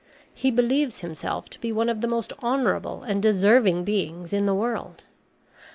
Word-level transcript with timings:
He 0.33 0.49
believes 0.49 1.01
himself 1.01 1.47
to 1.51 1.61
be 1.61 1.71
one 1.71 1.87
of 1.87 2.01
the 2.01 2.07
most 2.07 2.33
honourable 2.41 3.03
and 3.03 3.21
deserving 3.21 3.83
beings 3.83 4.33
in 4.33 4.47
the 4.47 4.55
world. 4.55 5.03